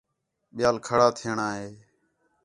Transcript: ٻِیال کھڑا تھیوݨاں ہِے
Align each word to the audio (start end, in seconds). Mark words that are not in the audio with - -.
ٻِیال 0.55 0.77
کھڑا 0.85 1.07
تھیوݨاں 1.17 1.53
ہِے 1.57 1.69